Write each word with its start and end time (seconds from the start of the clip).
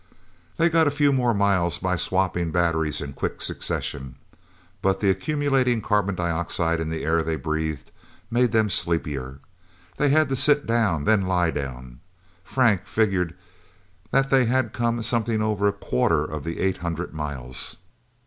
They 0.57 0.67
got 0.67 0.87
a 0.87 0.97
few 0.97 1.13
more 1.13 1.31
miles 1.31 1.77
by 1.77 1.95
swapping 1.95 2.49
batteries 2.49 3.01
in 3.01 3.13
quick 3.13 3.39
succession. 3.39 4.15
But 4.81 4.99
the 4.99 5.11
accumulating 5.11 5.79
carbon 5.79 6.15
dioxide 6.15 6.79
in 6.79 6.89
the 6.89 7.03
air 7.05 7.21
they 7.21 7.35
breathed, 7.35 7.91
made 8.31 8.51
them 8.51 8.67
sleepier. 8.67 9.41
They 9.97 10.09
had 10.09 10.27
to 10.29 10.35
sit 10.35 10.65
down, 10.65 11.03
then 11.05 11.27
lie 11.27 11.51
down. 11.51 11.99
Frank 12.43 12.87
figured 12.87 13.35
that 14.09 14.31
they 14.31 14.45
had 14.45 14.73
come 14.73 15.03
something 15.03 15.39
over 15.39 15.67
a 15.67 15.71
quarter 15.71 16.23
of 16.25 16.43
the 16.45 16.59
eight 16.61 16.77
hundred 16.77 17.13
miles. 17.13 17.77